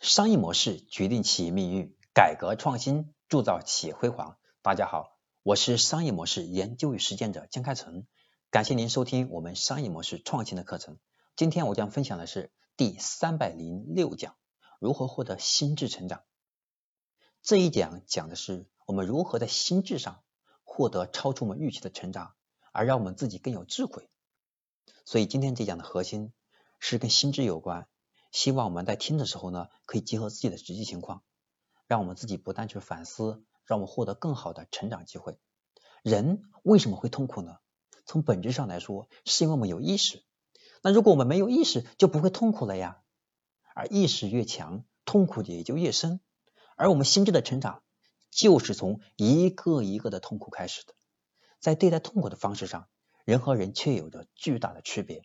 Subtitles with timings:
[0.00, 4.38] 商业模式决定企业命运，改革创新铸造企业辉煌。
[4.62, 8.06] 大家好，我是商业模式研究与实践者江开成，
[8.50, 10.98] 感谢您收听我们商业模式创新的课程。
[11.36, 14.36] 今天我将分享的是第三百零六讲：
[14.78, 16.22] 如何获得心智成长。
[17.42, 20.22] 这一讲讲的是我们如何在心智上
[20.64, 22.32] 获得超出我们预期的成长，
[22.72, 24.08] 而让我们自己更有智慧。
[25.04, 26.32] 所以今天这讲的核心
[26.78, 27.86] 是跟心智有关。
[28.30, 31.22] 希望我们在听的时候呢，可以结合自己的实际情况，
[31.86, 35.38] 让我们自己不断去反思，让我们获得更好的成长机会。
[36.02, 37.58] 人为什么会痛苦呢？
[38.06, 40.22] 从本质上来说，是因为我们有意识。
[40.82, 43.02] 那如果我们没有意识，就不会痛苦了呀。
[43.74, 46.20] 而意识越强，痛苦也就越深。
[46.76, 47.82] 而我们心智的成长，
[48.30, 50.94] 就是从一个一个的痛苦开始的。
[51.58, 52.88] 在对待痛苦的方式上，
[53.24, 55.24] 人和人却有着巨大的区别。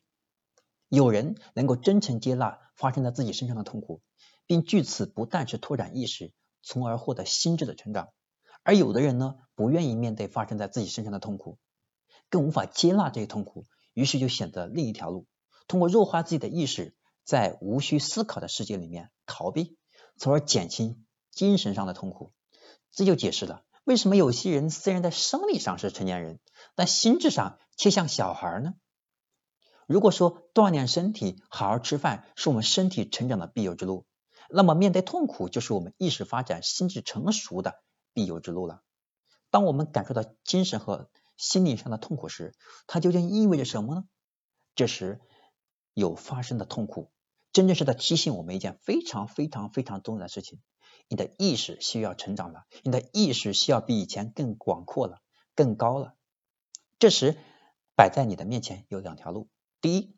[0.89, 4.01] 有人能够真诚接纳发生在自己身上的痛苦，
[4.45, 8.07] 并据此不但是拓展意识，从而获得心智的成长；
[8.63, 11.57] 而有的人呢，不愿意面对发生在自己身上的痛苦，
[12.29, 15.25] 更无法接纳这些痛苦，于是就选择另一条路，
[15.67, 19.77] 通过弱化自己的意识，在无需思考的世界里面逃避，
[20.17, 22.31] 从而减轻精神上的痛苦。
[22.91, 26.39] 这就解释了为什么有些人虽然在生理上是成年人，
[26.75, 28.73] 但心智上却像小孩呢？
[29.87, 34.05] 如果说锻炼身体、好好吃饭是我们身体成长的必由之路，
[34.49, 37.81] 那么面对痛苦就是我们意识发展、心智成熟的
[38.13, 38.81] 必由之路了。
[39.51, 42.53] 当我们感受到精神和心理上的痛苦时，
[42.87, 44.05] 它究竟意味着什么呢？
[44.75, 45.21] 这时
[45.93, 47.11] 有发生的痛苦，
[47.53, 50.61] 真正是在提醒我们一件非常非常非常重要的事情：
[51.07, 55.21] 你的意识需要成长了，你的意识需要比以前更广阔了、
[55.55, 56.15] 更高了。
[56.97, 57.37] 这时
[57.95, 59.47] 摆在你的面前有两条路。
[59.85, 60.15] 第一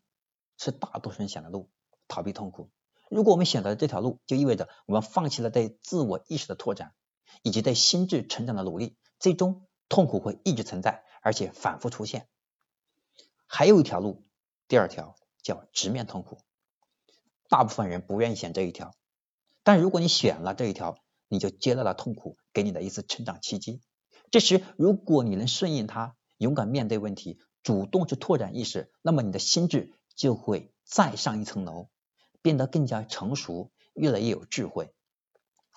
[0.56, 1.68] 是大多数人选的路，
[2.08, 2.70] 逃避痛苦。
[3.10, 6.94] 如果我们选择了这条路，就意味着我们放弃了对自我意识的拓展，
[7.42, 12.30] 以及对心智成长的努力，最终痛苦会一直存在，而且反复出现。
[13.46, 14.24] 还有一条路，
[14.68, 16.38] 第二条叫直面痛苦。
[17.50, 18.94] 大部分人不愿意选这一条，
[19.64, 20.96] 但如果你选了这一条，
[21.28, 23.82] 你就接纳了痛苦给你的一次成长契机。
[24.30, 27.38] 这时，如果你能顺应它，勇敢面对问题。
[27.62, 31.88] 主动去拓展意识，那么你的心智就会再上一层楼，
[32.42, 34.92] 变得更加成熟，越来越有智慧。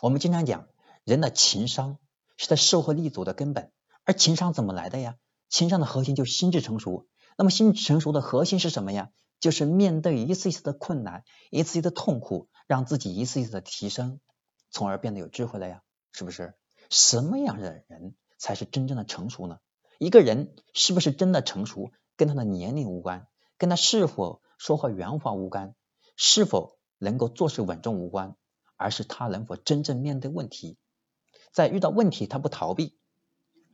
[0.01, 0.67] 我们经常讲，
[1.03, 1.97] 人的情商
[2.37, 3.71] 是在社会立足的根本，
[4.03, 5.17] 而情商怎么来的呀？
[5.49, 7.07] 情商的核心就心智成熟。
[7.37, 9.11] 那么心智成熟的核心是什么呀？
[9.39, 14.19] 就是面对一次一次的困难，一次一次的痛苦，让自己一次一次的提升，
[14.69, 15.81] 从而变得有智慧了呀？
[16.11, 16.53] 是不是？
[16.89, 19.59] 什么样的人才是真正的成熟呢？
[20.01, 23.27] 一个人是不是真的成熟，跟他的年龄无关，
[23.59, 25.75] 跟他是否说话圆滑无关，
[26.15, 28.35] 是否能够做事稳重无关，
[28.77, 30.75] 而是他能否真正面对问题，
[31.51, 32.97] 在遇到问题他不逃避，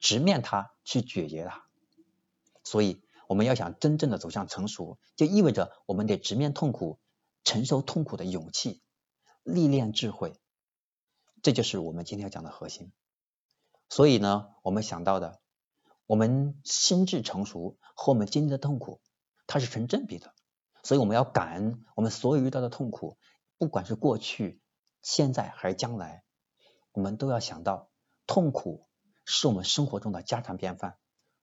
[0.01, 1.63] 直面他去解决它。
[2.65, 6.99] 所以我们要想真正的走向成熟，就意味着我们得直面痛苦，
[7.45, 8.81] 承受痛苦的勇气，
[9.43, 10.33] 历练智慧，
[11.41, 12.91] 这就是我们今天要讲的核心。
[13.87, 15.39] 所以呢，我们想到的。
[16.07, 19.01] 我们心智成熟和我们经历的痛苦，
[19.45, 20.33] 它是成正比的，
[20.81, 23.17] 所以我们要感恩我们所有遇到的痛苦，
[23.57, 24.61] 不管是过去、
[25.01, 26.23] 现在还是将来，
[26.93, 27.89] 我们都要想到，
[28.25, 28.87] 痛苦
[29.25, 30.97] 是我们生活中的家常便饭，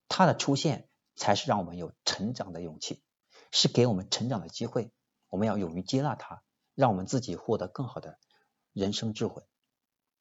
[0.08, 3.02] 它的出现才是让我们有成长的勇气，
[3.52, 4.90] 是给我们成长的机会，
[5.28, 6.42] 我们要勇于接纳它，
[6.74, 8.18] 让我们自己获得更好的
[8.72, 9.42] 人生智慧。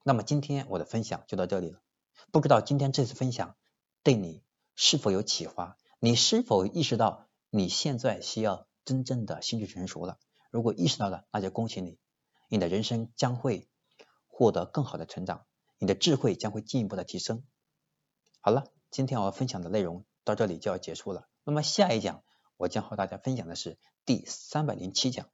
[0.03, 1.79] 那么今天我的分享就到这里了，
[2.33, 3.55] 不知道今天这次分享。
[4.03, 4.43] 对你
[4.75, 5.77] 是否有启发？
[5.99, 10.19] 你是否意识到你现在需要真正的心智成熟了？
[10.51, 11.97] 如果意识到了，那就恭喜你，
[12.49, 13.69] 你的人生将会
[14.27, 15.45] 获得更好的成长，
[15.79, 17.45] 你的智慧将会进一步的提升。
[18.41, 21.29] 好了，今天我要分享的内容到这里就要结束了。
[21.45, 22.23] 那么下一讲
[22.57, 25.29] 我将和大家分享的是第三百零七讲，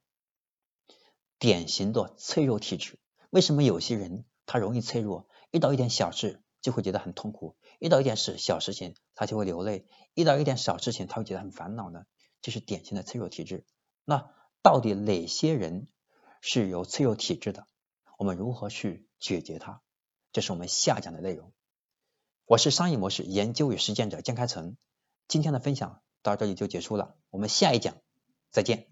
[1.40, 3.00] 典型的脆弱体质。
[3.30, 5.28] 为什么有些人他容易脆弱？
[5.50, 6.40] 遇到一点小事。
[6.60, 12.04] 就会觉得很痛苦，遇到一点事小事情他就会流泪，遇到一点小事情他会觉得很烦恼呢，
[12.42, 13.64] 这是典型的脆弱体质。
[14.04, 15.88] 那到底哪些人
[16.40, 17.66] 是有脆弱体质的？
[18.18, 19.80] 我们如何去解决它？
[20.32, 21.52] 这是我们下讲的内容。
[22.44, 24.76] 我是商业模式研究与实践者江开成，
[25.28, 27.96] 今天的分享到这里就结束了，我们下一讲
[28.50, 28.89] 再见。